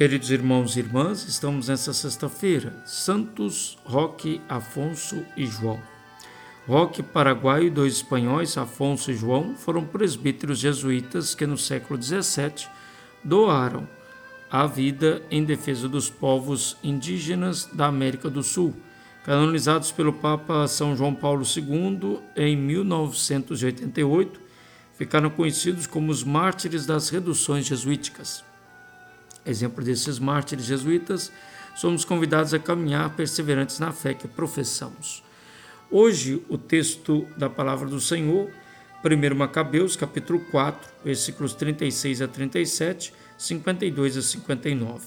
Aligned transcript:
Queridos 0.00 0.30
irmãos 0.30 0.76
e 0.76 0.78
irmãs, 0.78 1.28
estamos 1.28 1.68
nessa 1.68 1.92
sexta-feira. 1.92 2.72
Santos 2.86 3.76
Roque, 3.84 4.40
Afonso 4.48 5.26
e 5.36 5.44
João. 5.44 5.78
Roque 6.66 7.02
paraguaio 7.02 7.66
e 7.66 7.70
dois 7.70 7.96
espanhóis, 7.96 8.56
Afonso 8.56 9.10
e 9.10 9.14
João, 9.14 9.54
foram 9.54 9.84
presbíteros 9.84 10.58
jesuítas 10.58 11.34
que 11.34 11.46
no 11.46 11.58
século 11.58 12.02
XVII 12.02 12.66
doaram 13.22 13.86
a 14.50 14.66
vida 14.66 15.20
em 15.30 15.44
defesa 15.44 15.86
dos 15.86 16.08
povos 16.08 16.78
indígenas 16.82 17.66
da 17.66 17.84
América 17.84 18.30
do 18.30 18.42
Sul, 18.42 18.74
canonizados 19.22 19.92
pelo 19.92 20.14
Papa 20.14 20.66
São 20.66 20.96
João 20.96 21.14
Paulo 21.14 21.44
II 21.44 22.20
em 22.34 22.56
1988, 22.56 24.40
ficaram 24.96 25.28
conhecidos 25.28 25.86
como 25.86 26.10
os 26.10 26.24
mártires 26.24 26.86
das 26.86 27.10
reduções 27.10 27.66
jesuíticas. 27.66 28.48
Exemplo 29.50 29.82
desses 29.82 30.20
mártires 30.20 30.66
jesuítas, 30.66 31.32
somos 31.74 32.04
convidados 32.04 32.54
a 32.54 32.58
caminhar 32.60 33.16
perseverantes 33.16 33.80
na 33.80 33.90
fé 33.90 34.14
que 34.14 34.28
professamos. 34.28 35.24
Hoje, 35.90 36.40
o 36.48 36.56
texto 36.56 37.26
da 37.36 37.50
palavra 37.50 37.88
do 37.88 38.00
Senhor, 38.00 38.48
1 39.04 39.34
Macabeus, 39.34 39.96
capítulo 39.96 40.38
4, 40.52 40.88
versículos 41.04 41.52
36 41.54 42.22
a 42.22 42.28
37, 42.28 43.12
52 43.36 44.16
a 44.18 44.22
59. 44.22 45.04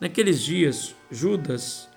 Naqueles 0.00 0.40
dias, 0.40 0.94
Judas 1.10 1.88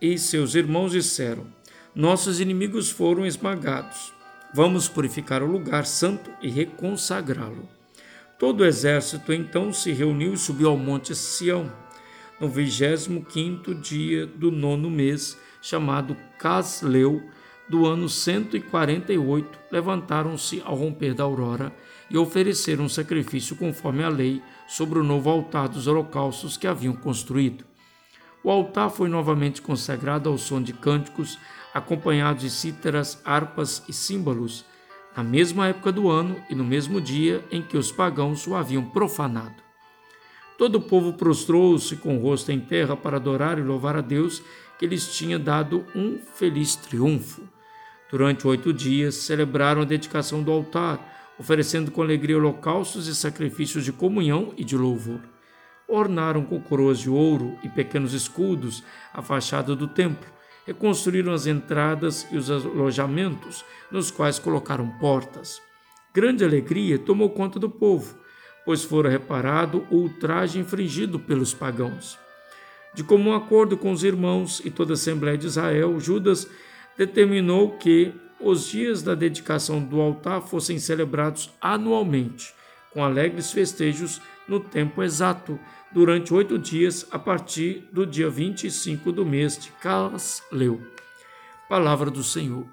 e 0.00 0.16
seus 0.16 0.54
irmãos 0.54 0.92
disseram: 0.92 1.46
Nossos 1.94 2.40
inimigos 2.40 2.90
foram 2.90 3.26
esmagados. 3.26 4.14
Vamos 4.54 4.88
purificar 4.88 5.42
o 5.42 5.46
lugar 5.46 5.84
santo 5.84 6.30
e 6.40 6.48
reconsagrá-lo. 6.48 7.81
Todo 8.42 8.62
o 8.62 8.66
exército 8.66 9.32
então 9.32 9.72
se 9.72 9.92
reuniu 9.92 10.34
e 10.34 10.36
subiu 10.36 10.70
ao 10.70 10.76
monte 10.76 11.14
Sião, 11.14 11.72
no 12.40 12.48
vigésimo 12.48 13.24
quinto 13.24 13.72
dia 13.72 14.26
do 14.26 14.50
nono 14.50 14.90
mês, 14.90 15.38
chamado 15.60 16.16
Casleu, 16.40 17.22
do 17.68 17.86
ano 17.86 18.08
148, 18.08 19.60
levantaram-se 19.70 20.60
ao 20.64 20.74
romper 20.74 21.14
da 21.14 21.22
aurora 21.22 21.72
e 22.10 22.18
ofereceram 22.18 22.88
sacrifício 22.88 23.54
conforme 23.54 24.02
a 24.02 24.08
lei 24.08 24.42
sobre 24.66 24.98
o 24.98 25.04
novo 25.04 25.30
altar 25.30 25.68
dos 25.68 25.86
holocaustos 25.86 26.56
que 26.56 26.66
haviam 26.66 26.94
construído. 26.94 27.64
O 28.42 28.50
altar 28.50 28.90
foi 28.90 29.08
novamente 29.08 29.62
consagrado 29.62 30.28
ao 30.28 30.36
som 30.36 30.60
de 30.60 30.72
cânticos, 30.72 31.38
acompanhados 31.72 32.42
de 32.42 32.50
cítaras, 32.50 33.22
harpas 33.24 33.84
e 33.88 33.92
símbolos, 33.92 34.64
na 35.16 35.22
mesma 35.22 35.68
época 35.68 35.92
do 35.92 36.08
ano 36.10 36.42
e 36.48 36.54
no 36.54 36.64
mesmo 36.64 37.00
dia 37.00 37.44
em 37.50 37.62
que 37.62 37.76
os 37.76 37.92
pagãos 37.92 38.46
o 38.46 38.54
haviam 38.54 38.84
profanado. 38.84 39.62
Todo 40.56 40.76
o 40.76 40.80
povo 40.80 41.14
prostrou-se 41.14 41.96
com 41.96 42.16
o 42.16 42.20
rosto 42.20 42.52
em 42.52 42.60
terra 42.60 42.96
para 42.96 43.16
adorar 43.16 43.58
e 43.58 43.62
louvar 43.62 43.96
a 43.96 44.00
Deus, 44.00 44.42
que 44.78 44.86
lhes 44.86 45.14
tinha 45.14 45.38
dado 45.38 45.84
um 45.94 46.18
feliz 46.18 46.76
triunfo. 46.76 47.42
Durante 48.10 48.46
oito 48.46 48.72
dias 48.72 49.14
celebraram 49.14 49.82
a 49.82 49.86
dedicação 49.86 50.42
do 50.42 50.52
altar, 50.52 51.32
oferecendo 51.38 51.90
com 51.90 52.02
alegria 52.02 52.36
holocaustos 52.36 53.06
e 53.06 53.14
sacrifícios 53.14 53.84
de 53.84 53.92
comunhão 53.92 54.52
e 54.56 54.64
de 54.64 54.76
louvor. 54.76 55.20
Ornaram 55.88 56.44
com 56.44 56.60
coroas 56.60 57.00
de 57.00 57.10
ouro 57.10 57.58
e 57.62 57.68
pequenos 57.68 58.12
escudos 58.12 58.84
a 59.12 59.20
fachada 59.20 59.74
do 59.74 59.88
templo 59.88 60.30
reconstruíram 60.66 61.32
as 61.32 61.46
entradas 61.46 62.26
e 62.30 62.36
os 62.36 62.50
alojamentos, 62.50 63.64
nos 63.90 64.10
quais 64.10 64.38
colocaram 64.38 64.88
portas. 64.98 65.60
Grande 66.14 66.44
alegria 66.44 66.98
tomou 66.98 67.30
conta 67.30 67.58
do 67.58 67.70
povo, 67.70 68.18
pois 68.64 68.84
fora 68.84 69.08
reparado 69.08 69.86
o 69.90 69.96
ultraje 69.96 70.58
infringido 70.58 71.18
pelos 71.18 71.52
pagãos. 71.52 72.18
De 72.94 73.02
comum 73.02 73.32
acordo 73.32 73.76
com 73.76 73.90
os 73.90 74.04
irmãos 74.04 74.60
e 74.64 74.70
toda 74.70 74.92
a 74.92 74.94
Assembleia 74.94 75.38
de 75.38 75.46
Israel, 75.46 75.98
Judas 75.98 76.46
determinou 76.96 77.78
que 77.78 78.12
os 78.38 78.66
dias 78.66 79.02
da 79.02 79.14
dedicação 79.14 79.82
do 79.82 80.00
altar 80.00 80.42
fossem 80.42 80.78
celebrados 80.78 81.50
anualmente, 81.60 82.52
com 82.92 83.02
alegres 83.02 83.50
festejos 83.50 84.20
no 84.48 84.60
tempo 84.60 85.02
exato, 85.02 85.58
durante 85.90 86.32
oito 86.34 86.58
dias, 86.58 87.06
a 87.10 87.18
partir 87.18 87.88
do 87.92 88.06
dia 88.06 88.28
25 88.28 89.12
do 89.12 89.24
mês 89.24 89.58
de 89.58 89.70
Casleu. 89.72 90.80
Palavra 91.68 92.10
do 92.10 92.22
Senhor. 92.22 92.66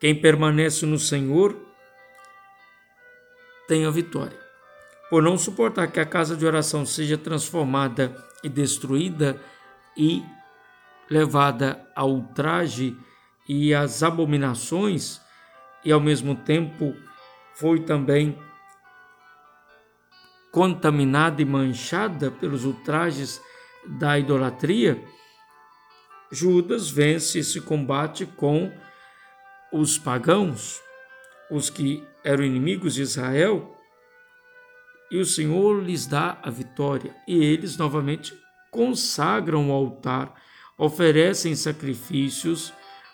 Quem 0.00 0.14
permanece 0.14 0.84
no 0.84 0.98
Senhor 0.98 1.56
tem 3.68 3.84
a 3.84 3.90
vitória. 3.90 4.36
Por 5.08 5.22
não 5.22 5.38
suportar 5.38 5.86
que 5.88 6.00
a 6.00 6.06
casa 6.06 6.36
de 6.36 6.44
oração 6.44 6.84
seja 6.84 7.16
transformada 7.16 8.14
e 8.42 8.48
destruída 8.48 9.40
e 9.96 10.22
levada 11.08 11.86
ao 11.94 12.10
ultraje 12.10 12.96
e 13.48 13.74
às 13.74 14.02
abominações, 14.02 15.20
e 15.84 15.92
ao 15.92 16.00
mesmo 16.00 16.34
tempo 16.34 16.96
foi 17.54 17.80
também 17.80 18.36
contaminada 20.52 21.40
e 21.40 21.46
manchada 21.46 22.30
pelos 22.30 22.66
ultrajes 22.66 23.40
da 23.86 24.18
idolatria, 24.18 25.02
Judas 26.30 26.90
vence 26.90 27.38
esse 27.38 27.60
combate 27.60 28.26
com 28.26 28.70
os 29.72 29.98
pagãos, 29.98 30.80
os 31.50 31.70
que 31.70 32.06
eram 32.22 32.44
inimigos 32.44 32.94
de 32.94 33.02
Israel, 33.02 33.76
e 35.10 35.18
o 35.18 35.26
Senhor 35.26 35.82
lhes 35.82 36.06
dá 36.06 36.38
a 36.42 36.50
vitória, 36.50 37.16
e 37.26 37.42
eles 37.42 37.76
novamente 37.76 38.34
consagram 38.70 39.70
o 39.70 39.72
altar, 39.72 40.34
oferecem 40.78 41.54
sacrifícios 41.54 42.72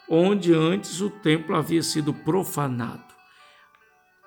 onde 0.08 0.54
antes 0.54 1.00
o 1.00 1.10
templo 1.10 1.56
havia 1.56 1.82
sido 1.82 2.12
profanado 2.14 3.07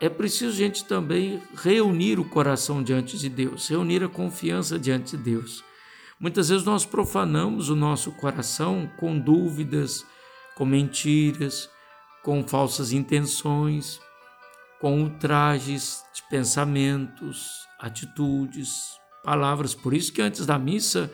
é 0.01 0.09
preciso 0.09 0.53
a 0.53 0.55
gente 0.55 0.83
também 0.83 1.39
reunir 1.55 2.19
o 2.19 2.25
coração 2.25 2.81
diante 2.81 3.19
de 3.19 3.29
Deus, 3.29 3.67
reunir 3.67 4.03
a 4.03 4.09
confiança 4.09 4.79
diante 4.79 5.15
de 5.15 5.23
Deus. 5.23 5.63
Muitas 6.19 6.49
vezes 6.49 6.65
nós 6.65 6.83
profanamos 6.83 7.69
o 7.69 7.75
nosso 7.75 8.11
coração 8.13 8.89
com 8.97 9.19
dúvidas, 9.19 10.03
com 10.55 10.65
mentiras, 10.65 11.69
com 12.23 12.43
falsas 12.47 12.91
intenções, 12.91 14.01
com 14.79 15.03
ultrajes 15.03 16.03
de 16.15 16.23
pensamentos, 16.31 17.67
atitudes, 17.79 18.99
palavras. 19.23 19.75
Por 19.75 19.93
isso 19.93 20.11
que 20.11 20.21
antes 20.23 20.47
da 20.47 20.57
missa, 20.57 21.11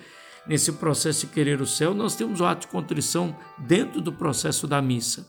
nesse 0.47 0.71
processo 0.71 1.27
de 1.27 1.33
querer 1.33 1.59
o 1.59 1.67
céu, 1.67 1.93
nós 1.93 2.15
temos 2.15 2.39
o 2.39 2.45
ato 2.45 2.61
de 2.61 2.67
contrição 2.67 3.37
dentro 3.57 3.99
do 3.99 4.13
processo 4.13 4.65
da 4.65 4.81
missa. 4.81 5.27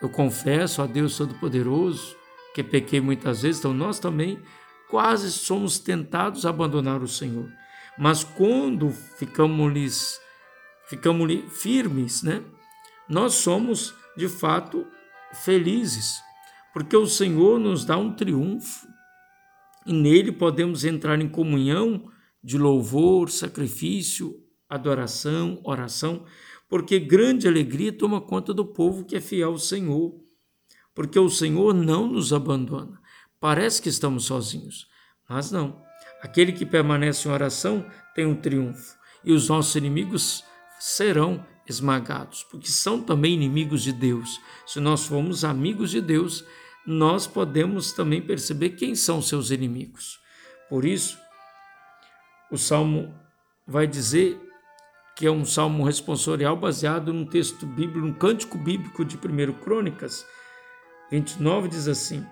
Eu 0.00 0.08
confesso 0.08 0.80
a 0.80 0.86
Deus 0.86 1.18
Todo-Poderoso 1.18 2.16
que 2.56 2.64
pequei 2.64 3.02
muitas 3.02 3.42
vezes, 3.42 3.58
então 3.58 3.74
nós 3.74 3.98
também 3.98 4.40
quase 4.88 5.30
somos 5.30 5.78
tentados 5.78 6.46
a 6.46 6.48
abandonar 6.48 7.02
o 7.02 7.06
Senhor. 7.06 7.52
Mas 7.98 8.24
quando 8.24 8.88
ficamos, 8.88 10.18
ficamos 10.88 11.30
firmes, 11.50 12.22
né? 12.22 12.42
Nós 13.06 13.34
somos 13.34 13.94
de 14.16 14.26
fato 14.26 14.86
felizes, 15.44 16.18
porque 16.72 16.96
o 16.96 17.06
Senhor 17.06 17.60
nos 17.60 17.84
dá 17.84 17.98
um 17.98 18.14
triunfo 18.14 18.86
e 19.84 19.92
nele 19.92 20.32
podemos 20.32 20.82
entrar 20.82 21.20
em 21.20 21.28
comunhão 21.28 22.10
de 22.42 22.56
louvor, 22.56 23.28
sacrifício, 23.28 24.34
adoração, 24.66 25.60
oração, 25.62 26.24
porque 26.70 26.98
grande 26.98 27.46
alegria 27.46 27.92
toma 27.92 28.18
conta 28.18 28.54
do 28.54 28.64
povo 28.64 29.04
que 29.04 29.14
é 29.14 29.20
fiel 29.20 29.50
ao 29.50 29.58
Senhor 29.58 30.25
porque 30.96 31.18
o 31.18 31.28
Senhor 31.28 31.74
não 31.74 32.08
nos 32.08 32.32
abandona. 32.32 32.98
Parece 33.38 33.82
que 33.82 33.90
estamos 33.90 34.24
sozinhos, 34.24 34.88
mas 35.28 35.52
não. 35.52 35.82
Aquele 36.22 36.52
que 36.52 36.64
permanece 36.64 37.28
em 37.28 37.30
oração 37.30 37.86
tem 38.14 38.24
um 38.24 38.34
triunfo, 38.34 38.96
e 39.22 39.32
os 39.32 39.48
nossos 39.48 39.76
inimigos 39.76 40.42
serão 40.80 41.46
esmagados, 41.68 42.44
porque 42.50 42.68
são 42.68 43.02
também 43.02 43.34
inimigos 43.34 43.82
de 43.82 43.92
Deus. 43.92 44.40
Se 44.66 44.80
nós 44.80 45.04
formos 45.04 45.44
amigos 45.44 45.90
de 45.90 46.00
Deus, 46.00 46.44
nós 46.86 47.26
podemos 47.26 47.92
também 47.92 48.22
perceber 48.22 48.70
quem 48.70 48.94
são 48.94 49.20
seus 49.20 49.50
inimigos. 49.50 50.18
Por 50.68 50.84
isso, 50.84 51.18
o 52.50 52.56
salmo 52.56 53.14
vai 53.66 53.86
dizer 53.86 54.40
que 55.16 55.26
é 55.26 55.30
um 55.30 55.44
salmo 55.44 55.84
responsorial 55.84 56.56
baseado 56.56 57.12
num 57.12 57.26
texto 57.26 57.66
bíblico, 57.66 57.98
num 57.98 58.12
cântico 58.12 58.56
bíblico 58.56 59.04
de 59.04 59.16
1 59.16 59.52
Crônicas, 59.60 60.24
29 61.10 61.68
diz 61.68 61.86
assim: 61.88 62.26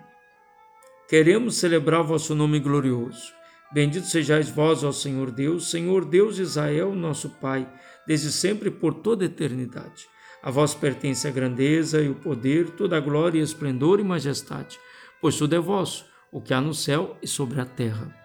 Queremos 1.07 1.55
celebrar 1.55 2.03
vosso 2.03 2.35
nome 2.35 2.59
glorioso. 2.59 3.33
Bendito 3.73 4.07
sejais 4.07 4.49
vós, 4.49 4.83
ó 4.83 4.91
Senhor 4.91 5.31
Deus, 5.31 5.69
Senhor 5.69 6.05
Deus 6.05 6.35
de 6.35 6.43
Israel, 6.43 6.93
nosso 6.93 7.29
Pai, 7.29 7.67
desde 8.07 8.31
sempre 8.31 8.69
e 8.69 8.71
por 8.71 8.93
toda 8.93 9.23
a 9.23 9.27
eternidade. 9.27 10.07
A 10.41 10.51
vós 10.51 10.75
pertence 10.75 11.27
a 11.27 11.31
grandeza 11.31 12.01
e 12.01 12.09
o 12.09 12.15
poder, 12.15 12.69
toda 12.71 12.97
a 12.97 12.99
glória, 12.99 13.41
esplendor 13.41 13.99
e 13.99 14.03
majestade, 14.03 14.79
pois 15.19 15.37
tudo 15.37 15.55
é 15.55 15.59
vosso, 15.59 16.05
o 16.31 16.41
que 16.41 16.53
há 16.53 16.61
no 16.61 16.73
céu 16.73 17.17
e 17.21 17.27
sobre 17.27 17.59
a 17.59 17.65
terra. 17.65 18.15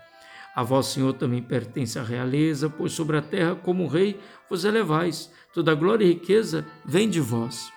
A 0.54 0.62
vós, 0.62 0.86
Senhor, 0.86 1.12
também 1.14 1.42
pertence 1.42 1.98
a 1.98 2.02
realeza, 2.02 2.68
pois 2.68 2.92
sobre 2.92 3.16
a 3.16 3.22
terra, 3.22 3.54
como 3.54 3.86
rei, 3.86 4.20
vos 4.48 4.64
elevais. 4.64 5.32
Toda 5.54 5.74
glória 5.74 6.04
e 6.04 6.08
riqueza 6.08 6.66
vem 6.84 7.08
de 7.08 7.20
vós. 7.20 7.72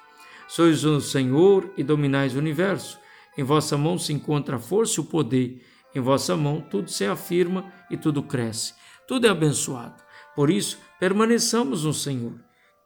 Sois 0.55 0.85
o 0.85 1.01
Senhor 1.01 1.73
e 1.75 1.83
dominais 1.83 2.35
o 2.35 2.37
universo. 2.37 2.99
Em 3.35 3.43
vossa 3.43 3.75
mão 3.75 3.97
se 3.97 4.13
encontra 4.13 4.57
a 4.57 4.59
força 4.59 4.99
e 4.99 5.03
o 5.03 5.03
poder. 5.03 5.65
Em 5.95 5.99
vossa 5.99 6.37
mão 6.37 6.61
tudo 6.61 6.91
se 6.91 7.07
afirma 7.07 7.73
e 7.89 7.97
tudo 7.97 8.21
cresce. 8.21 8.75
Tudo 9.07 9.25
é 9.25 9.31
abençoado. 9.31 9.95
Por 10.35 10.51
isso, 10.51 10.77
permaneçamos 10.99 11.85
no 11.85 11.91
Senhor. 11.91 12.35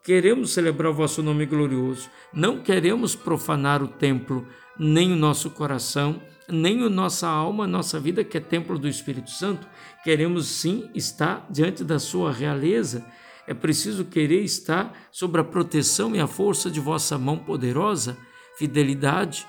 Queremos 0.01 0.51
celebrar 0.51 0.93
o 0.93 0.95
vosso 0.95 1.21
nome 1.21 1.45
glorioso. 1.45 2.09
Não 2.33 2.61
queremos 2.61 3.17
profanar 3.17 3.83
o 3.83 3.89
templo, 3.89 4.47
nem 4.79 5.11
o 5.11 5.17
nosso 5.17 5.49
coração, 5.49 6.21
nem 6.47 6.81
a 6.85 6.89
nossa 6.89 7.27
alma, 7.27 7.65
a 7.65 7.67
nossa 7.67 7.99
vida, 7.99 8.23
que 8.23 8.37
é 8.37 8.39
templo 8.39 8.79
do 8.79 8.87
Espírito 8.87 9.29
Santo. 9.29 9.67
Queremos 10.05 10.47
sim 10.47 10.89
estar 10.95 11.45
diante 11.49 11.83
da 11.83 11.99
sua 11.99 12.31
realeza 12.31 13.05
é 13.47 13.53
preciso 13.53 14.03
querer 14.03 14.41
estar 14.41 14.93
sob 15.09 15.39
a 15.39 15.43
proteção 15.43 16.13
e 16.13 16.19
a 16.19 16.27
força 16.27 16.69
de 16.69 16.81
vossa 16.81 17.17
mão 17.17 17.37
poderosa, 17.37 18.17
fidelidade, 18.57 19.47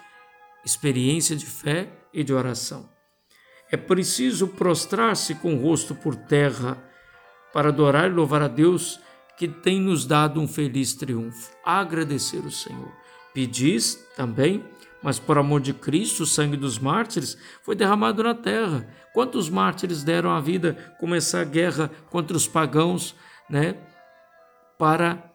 experiência 0.65 1.35
de 1.35 1.45
fé 1.45 1.91
e 2.15 2.23
de 2.23 2.33
oração. 2.33 2.89
É 3.71 3.77
preciso 3.77 4.49
prostrar-se 4.49 5.35
com 5.35 5.55
o 5.55 5.61
rosto 5.61 5.95
por 5.95 6.15
terra 6.15 6.83
para 7.53 7.69
adorar 7.69 8.09
e 8.09 8.15
louvar 8.15 8.41
a 8.41 8.49
Deus 8.49 9.00
que 9.37 9.49
tem 9.49 9.81
nos 9.81 10.06
dado 10.06 10.41
um 10.41 10.49
feliz 10.49 10.94
triunfo. 10.94 11.51
Agradecer 11.65 12.39
o 12.39 12.51
Senhor. 12.51 12.93
Pedis 13.35 13.94
também, 14.17 14.65
mas 15.03 15.19
por 15.19 15.39
amor 15.39 15.61
de 15.61 15.73
Cristo, 15.73 16.23
o 16.23 16.27
sangue 16.27 16.56
dos 16.56 16.79
mártires 16.79 17.37
foi 17.62 17.77
derramado 17.77 18.23
na 18.23 18.35
terra. 18.35 18.89
Quantos 19.12 19.49
mártires 19.49 20.03
deram 20.03 20.31
a 20.31 20.41
vida 20.41 20.77
começar 20.99 21.43
a 21.43 21.44
guerra 21.44 21.91
contra 22.11 22.37
os 22.37 22.49
pagãos, 22.49 23.15
né? 23.49 23.77
para 24.79 25.33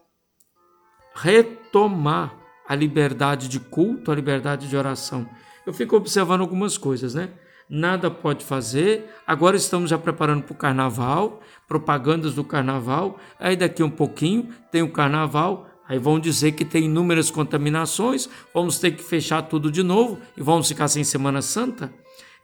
retomar 1.14 2.34
a 2.68 2.74
liberdade 2.74 3.50
de 3.50 3.60
culto, 3.60 4.12
a 4.12 4.16
liberdade 4.16 4.70
de 4.70 4.78
oração. 4.78 5.28
Eu 5.66 5.74
fico 5.74 5.96
observando 5.96 6.42
algumas 6.42 6.78
coisas, 6.78 7.14
né? 7.14 7.30
Nada 7.70 8.10
pode 8.10 8.44
fazer. 8.44 9.10
Agora 9.28 9.58
estamos 9.58 9.90
já 9.90 9.98
preparando 9.98 10.44
para 10.44 10.54
o 10.54 10.58
carnaval, 10.58 11.42
propagandas 11.68 12.34
do 12.34 12.44
carnaval. 12.44 13.20
Aí 13.40 13.56
daqui 13.56 13.84
um 13.84 13.90
pouquinho 13.90 14.50
tem 14.72 14.82
o 14.82 14.92
carnaval. 14.92 15.68
Aí 15.88 16.00
vão 16.00 16.20
dizer 16.20 16.54
que 16.54 16.64
tem 16.64 16.86
inúmeras 16.86 17.30
contaminações, 17.30 18.30
vamos 18.54 18.80
ter 18.80 18.92
que 18.92 19.04
fechar 19.04 19.42
tudo 19.44 19.70
de 19.70 19.84
novo 19.84 20.18
e 20.38 20.42
vamos 20.42 20.68
ficar 20.68 20.88
sem 20.88 21.04
Semana 21.04 21.42
Santa. 21.42 21.94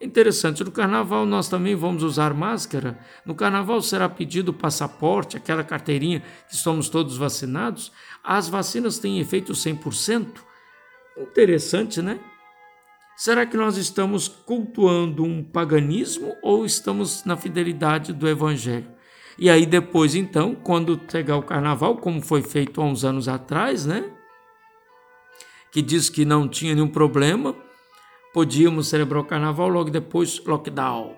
Interessante, 0.02 0.64
no 0.64 0.72
carnaval 0.72 1.26
nós 1.26 1.50
também 1.50 1.76
vamos 1.76 2.04
usar 2.04 2.34
máscara. 2.34 2.98
No 3.26 3.36
carnaval 3.36 3.82
será 3.82 4.08
pedido 4.08 4.50
o 4.50 4.54
passaporte, 4.54 5.36
aquela 5.36 5.64
carteirinha 5.64 6.24
que 6.48 6.56
somos 6.56 6.88
todos 6.88 7.18
vacinados. 7.18 7.92
As 8.24 8.48
vacinas 8.48 8.98
têm 8.98 9.20
efeito 9.20 9.52
100%. 9.52 10.42
Interessante, 11.18 12.02
né? 12.02 12.18
Será 13.18 13.46
que 13.46 13.58
nós 13.58 13.76
estamos 13.76 14.30
cultuando 14.30 15.26
um 15.26 15.44
paganismo 15.44 16.34
ou 16.42 16.66
estamos 16.66 17.26
na 17.26 17.36
fidelidade 17.36 18.14
do 18.14 18.30
evangelho? 18.30 18.88
E 19.38 19.50
aí 19.50 19.66
depois, 19.66 20.16
então, 20.16 20.56
quando 20.56 21.00
chegar 21.12 21.36
o 21.36 21.44
carnaval, 21.44 21.98
como 21.98 22.22
foi 22.22 22.42
feito 22.42 22.80
há 22.80 22.86
uns 22.86 23.04
anos 23.04 23.28
atrás, 23.28 23.86
né? 23.86 24.10
Que 25.74 25.82
diz 25.82 26.10
que 26.10 26.24
não 26.24 26.48
tinha 26.48 26.74
nenhum 26.74 26.88
problema, 26.88 27.54
podíamos 28.34 28.88
celebrar 28.88 29.22
o 29.22 29.26
carnaval, 29.26 29.70
logo 29.70 29.90
depois 29.90 30.44
lockdown. 30.46 31.16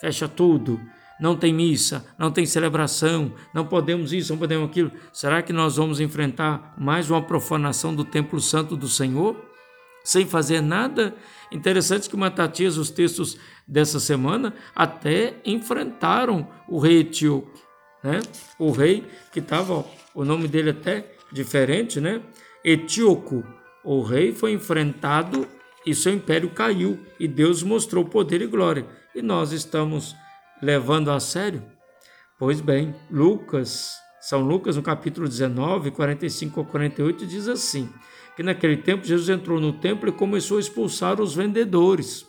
Fecha 0.00 0.28
tudo. 0.28 0.80
Não 1.20 1.36
tem 1.36 1.54
missa, 1.54 2.04
não 2.18 2.30
tem 2.30 2.44
celebração, 2.44 3.32
não 3.54 3.64
podemos 3.64 4.12
isso, 4.12 4.32
não 4.32 4.38
podemos 4.38 4.68
aquilo. 4.68 4.90
Será 5.12 5.42
que 5.42 5.52
nós 5.52 5.76
vamos 5.76 6.00
enfrentar 6.00 6.74
mais 6.76 7.08
uma 7.08 7.22
profanação 7.22 7.94
do 7.94 8.04
templo 8.04 8.40
santo 8.40 8.76
do 8.76 8.88
Senhor? 8.88 9.36
Sem 10.02 10.26
fazer 10.26 10.60
nada? 10.60 11.14
Interessante 11.52 12.10
que 12.10 12.16
Matatias, 12.16 12.76
os 12.76 12.90
textos 12.90 13.38
dessa 13.66 14.00
semana, 14.00 14.54
até 14.74 15.36
enfrentaram 15.46 16.48
o 16.68 16.78
rei 16.78 17.00
etíope, 17.00 17.60
né? 18.02 18.20
O 18.58 18.70
rei 18.72 19.06
que 19.32 19.38
estava, 19.38 19.84
o 20.14 20.24
nome 20.24 20.48
dele 20.48 20.70
até 20.70 21.14
diferente, 21.32 22.00
né? 22.00 22.20
Etíoco. 22.64 23.44
O 23.84 24.02
rei 24.02 24.32
foi 24.32 24.52
enfrentado 24.52 25.46
e 25.86 25.94
seu 25.94 26.12
império 26.12 26.50
caiu 26.50 26.98
e 27.18 27.28
Deus 27.28 27.62
mostrou 27.62 28.04
poder 28.04 28.42
e 28.42 28.46
glória. 28.46 28.86
E 29.14 29.22
nós 29.22 29.52
estamos 29.52 30.14
levando 30.62 31.10
a 31.10 31.20
sério? 31.20 31.62
Pois 32.38 32.60
bem, 32.60 32.94
Lucas, 33.10 33.92
São 34.20 34.40
Lucas, 34.40 34.76
no 34.76 34.82
capítulo 34.82 35.28
19, 35.28 35.90
45 35.90 36.60
a 36.60 36.64
48, 36.64 37.26
diz 37.26 37.48
assim: 37.48 37.88
que 38.36 38.42
naquele 38.42 38.76
tempo 38.76 39.06
Jesus 39.06 39.28
entrou 39.28 39.60
no 39.60 39.72
templo 39.72 40.08
e 40.08 40.12
começou 40.12 40.56
a 40.56 40.60
expulsar 40.60 41.20
os 41.20 41.34
vendedores. 41.34 42.26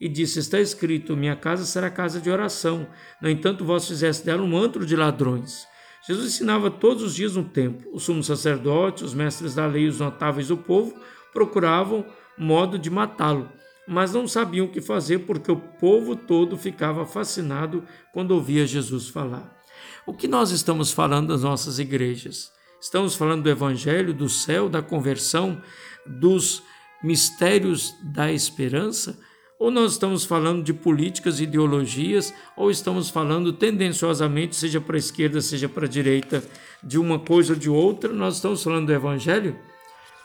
E 0.00 0.08
disse: 0.08 0.38
Está 0.38 0.60
escrito: 0.60 1.16
Minha 1.16 1.36
casa 1.36 1.64
será 1.64 1.90
casa 1.90 2.20
de 2.20 2.30
oração. 2.30 2.86
No 3.20 3.28
entanto, 3.28 3.64
vós 3.64 3.86
fizeste 3.86 4.24
dela 4.24 4.42
um 4.42 4.56
antro 4.56 4.86
de 4.86 4.96
ladrões. 4.96 5.66
Jesus 6.06 6.34
ensinava 6.34 6.70
todos 6.70 7.02
os 7.02 7.14
dias 7.14 7.36
no 7.36 7.44
templo. 7.44 7.90
Os 7.92 8.04
sumos 8.04 8.26
sacerdotes, 8.26 9.02
os 9.02 9.14
mestres 9.14 9.54
da 9.54 9.66
lei 9.66 9.86
os 9.86 9.98
notáveis 9.98 10.48
do 10.48 10.56
povo 10.56 10.94
procuravam 11.32 12.06
modo 12.40 12.78
de 12.78 12.88
matá-lo, 12.88 13.52
mas 13.86 14.14
não 14.14 14.26
sabiam 14.26 14.64
o 14.66 14.70
que 14.70 14.80
fazer 14.80 15.20
porque 15.20 15.52
o 15.52 15.56
povo 15.56 16.16
todo 16.16 16.56
ficava 16.56 17.04
fascinado 17.04 17.84
quando 18.14 18.30
ouvia 18.30 18.66
Jesus 18.66 19.08
falar. 19.08 19.60
O 20.06 20.14
que 20.14 20.26
nós 20.26 20.50
estamos 20.50 20.90
falando 20.90 21.28
das 21.28 21.42
nossas 21.42 21.78
igrejas? 21.78 22.50
Estamos 22.80 23.14
falando 23.14 23.42
do 23.42 23.50
Evangelho, 23.50 24.14
do 24.14 24.28
céu, 24.28 24.68
da 24.68 24.80
conversão, 24.80 25.60
dos 26.06 26.62
mistérios 27.02 27.94
da 28.02 28.32
esperança? 28.32 29.18
Ou 29.58 29.70
nós 29.70 29.92
estamos 29.92 30.24
falando 30.24 30.64
de 30.64 30.72
políticas, 30.72 31.38
ideologias, 31.38 32.32
ou 32.56 32.70
estamos 32.70 33.10
falando 33.10 33.52
tendenciosamente, 33.52 34.56
seja 34.56 34.80
para 34.80 34.96
a 34.96 34.98
esquerda, 34.98 35.42
seja 35.42 35.68
para 35.68 35.84
a 35.84 35.88
direita, 35.88 36.42
de 36.82 36.98
uma 36.98 37.18
coisa 37.18 37.52
ou 37.52 37.58
de 37.58 37.68
outra? 37.68 38.10
Nós 38.10 38.36
estamos 38.36 38.62
falando 38.62 38.86
do 38.86 38.94
Evangelho? 38.94 39.58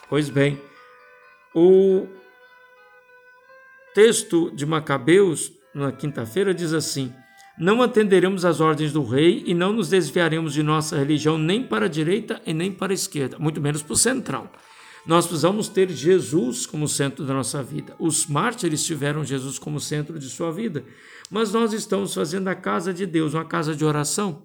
Pois 0.07 0.29
bem, 0.29 0.57
o 1.55 2.05
texto 3.93 4.51
de 4.53 4.65
Macabeus, 4.65 5.53
na 5.73 5.89
quinta-feira, 5.89 6.53
diz 6.53 6.73
assim: 6.73 7.13
Não 7.57 7.81
atenderemos 7.81 8.43
às 8.43 8.59
ordens 8.59 8.91
do 8.91 9.05
rei 9.05 9.41
e 9.45 9.53
não 9.53 9.71
nos 9.71 9.89
desviaremos 9.89 10.53
de 10.53 10.61
nossa 10.61 10.97
religião 10.97 11.37
nem 11.37 11.63
para 11.63 11.85
a 11.85 11.89
direita 11.89 12.41
e 12.45 12.53
nem 12.53 12.73
para 12.73 12.91
a 12.91 12.93
esquerda, 12.93 13.39
muito 13.39 13.61
menos 13.61 13.81
para 13.81 13.93
o 13.93 13.97
central. 13.97 14.51
Nós 15.05 15.25
precisamos 15.27 15.69
ter 15.69 15.89
Jesus 15.89 16.65
como 16.65 16.87
centro 16.87 17.23
da 17.25 17.33
nossa 17.33 17.63
vida. 17.63 17.95
Os 17.99 18.25
mártires 18.25 18.83
tiveram 18.83 19.23
Jesus 19.23 19.57
como 19.57 19.79
centro 19.79 20.19
de 20.19 20.27
sua 20.29 20.51
vida, 20.51 20.83
mas 21.29 21.53
nós 21.53 21.73
estamos 21.73 22.13
fazendo 22.13 22.47
a 22.47 22.55
casa 22.55 22.93
de 22.93 23.05
Deus 23.05 23.33
uma 23.33 23.45
casa 23.45 23.75
de 23.75 23.85
oração. 23.85 24.43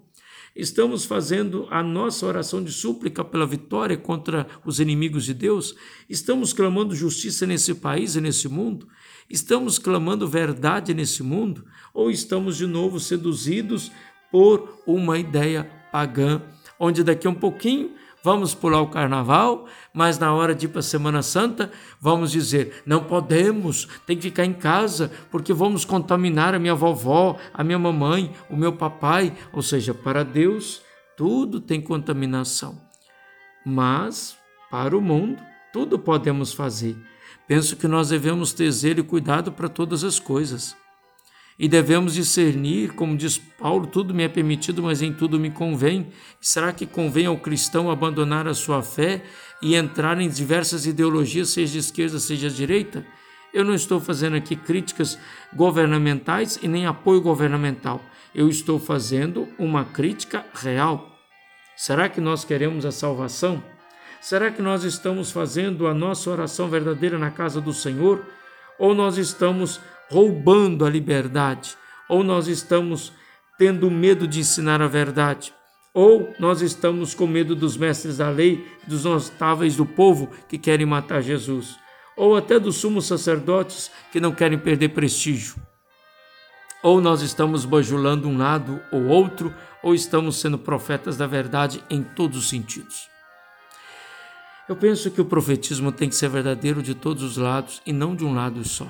Estamos 0.55 1.05
fazendo 1.05 1.65
a 1.69 1.81
nossa 1.81 2.25
oração 2.25 2.61
de 2.61 2.73
súplica 2.73 3.23
pela 3.23 3.45
vitória 3.47 3.97
contra 3.97 4.45
os 4.65 4.81
inimigos 4.81 5.23
de 5.23 5.33
Deus? 5.33 5.75
Estamos 6.09 6.51
clamando 6.51 6.93
justiça 6.93 7.47
nesse 7.47 7.75
país 7.75 8.15
e 8.15 8.21
nesse 8.21 8.49
mundo? 8.49 8.87
Estamos 9.29 9.79
clamando 9.79 10.27
verdade 10.27 10.93
nesse 10.93 11.23
mundo? 11.23 11.65
Ou 11.93 12.11
estamos 12.11 12.57
de 12.57 12.67
novo 12.67 12.99
seduzidos 12.99 13.91
por 14.29 14.81
uma 14.85 15.17
ideia 15.17 15.63
pagã, 15.89 16.41
onde 16.77 17.01
daqui 17.01 17.27
a 17.27 17.29
um 17.29 17.35
pouquinho 17.35 17.93
vamos 18.23 18.53
pular 18.53 18.81
o 18.81 18.87
carnaval, 18.87 19.65
mas 19.93 20.17
na 20.17 20.33
hora 20.33 20.53
de 20.53 20.65
ir 20.65 20.69
para 20.69 20.79
a 20.79 20.83
Semana 20.83 21.21
Santa, 21.21 21.71
vamos 21.99 22.31
dizer: 22.31 22.83
não 22.85 23.03
podemos, 23.03 23.87
tem 24.05 24.15
que 24.15 24.23
ficar 24.23 24.45
em 24.45 24.53
casa, 24.53 25.11
porque 25.29 25.53
vamos 25.53 25.85
contaminar 25.85 26.53
a 26.53 26.59
minha 26.59 26.75
vovó, 26.75 27.37
a 27.53 27.63
minha 27.63 27.79
mamãe, 27.79 28.31
o 28.49 28.55
meu 28.55 28.73
papai. 28.73 29.33
Ou 29.53 29.61
seja, 29.61 29.93
para 29.93 30.23
Deus, 30.23 30.81
tudo 31.15 31.59
tem 31.59 31.81
contaminação. 31.81 32.81
Mas, 33.65 34.37
para 34.69 34.97
o 34.97 35.01
mundo, 35.01 35.41
tudo 35.71 35.99
podemos 35.99 36.53
fazer. 36.53 36.97
Penso 37.47 37.75
que 37.75 37.87
nós 37.87 38.09
devemos 38.09 38.53
ter 38.53 38.71
zelo 38.71 39.01
e 39.01 39.03
cuidado 39.03 39.51
para 39.51 39.69
todas 39.69 40.03
as 40.03 40.19
coisas 40.19 40.75
e 41.57 41.67
devemos 41.67 42.15
discernir, 42.15 42.93
como 42.93 43.15
diz 43.15 43.37
Paulo, 43.37 43.85
tudo 43.85 44.13
me 44.13 44.23
é 44.23 44.27
permitido, 44.27 44.81
mas 44.81 45.01
em 45.01 45.13
tudo 45.13 45.39
me 45.39 45.51
convém. 45.51 46.07
Será 46.39 46.73
que 46.73 46.85
convém 46.85 47.25
ao 47.25 47.37
cristão 47.37 47.91
abandonar 47.91 48.47
a 48.47 48.53
sua 48.53 48.81
fé 48.81 49.23
e 49.61 49.75
entrar 49.75 50.19
em 50.19 50.29
diversas 50.29 50.85
ideologias, 50.85 51.49
seja 51.49 51.73
de 51.73 51.79
esquerda, 51.79 52.19
seja 52.19 52.49
de 52.49 52.55
direita? 52.55 53.05
Eu 53.53 53.65
não 53.65 53.75
estou 53.75 53.99
fazendo 53.99 54.35
aqui 54.35 54.55
críticas 54.55 55.17
governamentais 55.53 56.57
e 56.61 56.67
nem 56.67 56.85
apoio 56.85 57.21
governamental. 57.21 58.01
Eu 58.33 58.47
estou 58.47 58.79
fazendo 58.79 59.47
uma 59.59 59.83
crítica 59.83 60.45
real. 60.53 61.11
Será 61.75 62.07
que 62.07 62.21
nós 62.21 62.45
queremos 62.45 62.85
a 62.85 62.91
salvação? 62.91 63.61
Será 64.21 64.51
que 64.51 64.61
nós 64.61 64.83
estamos 64.83 65.31
fazendo 65.31 65.87
a 65.87 65.93
nossa 65.93 66.29
oração 66.29 66.69
verdadeira 66.69 67.17
na 67.17 67.29
casa 67.29 67.59
do 67.59 67.73
Senhor? 67.73 68.25
Ou 68.79 68.95
nós 68.95 69.17
estamos 69.17 69.81
roubando 70.11 70.85
a 70.85 70.89
liberdade, 70.89 71.77
ou 72.09 72.21
nós 72.21 72.49
estamos 72.49 73.13
tendo 73.57 73.89
medo 73.89 74.27
de 74.27 74.41
ensinar 74.41 74.81
a 74.81 74.87
verdade. 74.87 75.53
Ou 75.93 76.33
nós 76.37 76.61
estamos 76.61 77.13
com 77.13 77.25
medo 77.25 77.55
dos 77.55 77.77
mestres 77.77 78.17
da 78.17 78.29
lei, 78.29 78.65
dos 78.85 79.05
notáveis 79.05 79.75
do 79.77 79.85
povo 79.85 80.29
que 80.49 80.57
querem 80.57 80.85
matar 80.85 81.21
Jesus. 81.21 81.77
Ou 82.17 82.35
até 82.35 82.59
dos 82.59 82.75
sumos 82.77 83.05
sacerdotes 83.05 83.89
que 84.11 84.19
não 84.19 84.33
querem 84.33 84.57
perder 84.57 84.89
prestígio. 84.89 85.55
Ou 86.83 86.99
nós 86.99 87.21
estamos 87.21 87.63
bajulando 87.63 88.27
um 88.27 88.37
lado 88.37 88.81
ou 88.91 89.05
outro, 89.05 89.53
ou 89.81 89.93
estamos 89.93 90.37
sendo 90.37 90.57
profetas 90.57 91.15
da 91.15 91.27
verdade 91.27 91.83
em 91.89 92.03
todos 92.03 92.37
os 92.37 92.49
sentidos. 92.49 93.09
Eu 94.67 94.75
penso 94.75 95.11
que 95.11 95.21
o 95.21 95.25
profetismo 95.25 95.91
tem 95.91 96.09
que 96.09 96.15
ser 96.15 96.29
verdadeiro 96.29 96.81
de 96.81 96.95
todos 96.95 97.23
os 97.23 97.37
lados 97.37 97.81
e 97.85 97.93
não 97.93 98.15
de 98.15 98.25
um 98.25 98.33
lado 98.33 98.67
só. 98.67 98.87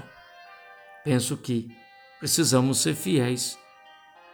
Penso 1.04 1.36
que 1.38 1.70
precisamos 2.20 2.82
ser 2.82 2.94
fiéis, 2.94 3.58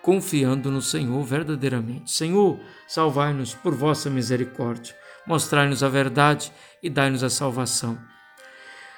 confiando 0.01 0.69
no 0.69 0.81
Senhor 0.81 1.23
verdadeiramente. 1.23 2.11
Senhor, 2.11 2.59
salvai-nos 2.87 3.53
por 3.53 3.73
vossa 3.73 4.09
misericórdia, 4.09 4.95
mostrai-nos 5.25 5.83
a 5.83 5.89
verdade 5.89 6.51
e 6.83 6.89
dai-nos 6.89 7.23
a 7.23 7.29
salvação. 7.29 7.97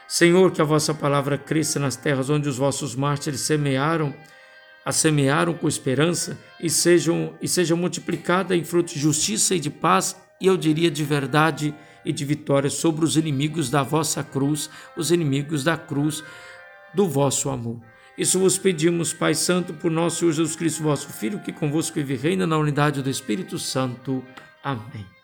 Senhor, 0.08 0.52
que 0.52 0.62
a 0.62 0.66
vossa 0.66 0.94
palavra 0.94 1.38
cresça 1.38 1.80
nas 1.80 1.96
terras 1.96 2.32
onde 2.32 2.50
os 2.50 2.58
vossos 2.58 2.96
mártires 2.96 3.42
semearam 3.42 4.14
a 4.84 4.92
semearam 4.92 5.54
com 5.54 5.68
esperança 5.68 6.36
e 6.60 6.68
sejam 6.68 7.36
e 7.40 7.48
seja 7.48 7.76
multiplicada 7.76 8.56
em 8.56 8.64
frutos 8.64 8.96
de 8.96 9.00
justiça 9.00 9.54
e 9.54 9.60
de 9.60 9.70
paz, 9.70 10.16
e 10.42 10.48
eu 10.48 10.58
diria 10.58 10.90
de 10.90 11.04
verdade 11.04 11.76
e 12.04 12.12
de 12.12 12.26
vitória 12.26 12.70
sobre 12.70 13.06
os 13.06 13.18
inimigos 13.18 13.70
da 13.70 13.84
vossa 13.84 14.24
cruz, 14.24 14.70
os 14.98 15.12
inimigos 15.12 15.64
da 15.64 15.78
cruz 15.78 16.24
do 16.94 17.08
vosso 17.08 17.50
amor. 17.50 17.80
Isso 18.18 18.38
vos 18.38 18.58
pedimos, 18.58 19.14
Pai 19.14 19.34
Santo, 19.34 19.74
por 19.74 19.90
nosso 19.90 20.20
Senhor 20.20 20.32
Jesus 20.34 20.56
Cristo, 20.56 20.84
vosso 20.84 21.08
Filho, 21.10 21.40
que 21.40 21.54
convosco 21.54 21.96
vive 21.96 22.16
reina 22.16 22.46
na 22.46 22.58
unidade 22.58 23.02
do 23.02 23.10
Espírito 23.10 23.58
Santo. 23.58 24.24
Amém. 24.62 25.19